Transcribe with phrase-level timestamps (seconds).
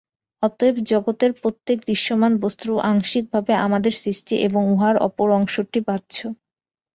[0.43, 6.17] অতএব জগতের প্রত্যেক দৃশ্যমান বস্তু আংশিকভাবে আমাদের সৃষ্টি এবং উহার অপর অংশটি বাহ্য।